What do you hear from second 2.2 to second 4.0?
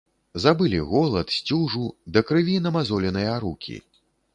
крыві намазоленыя рукі.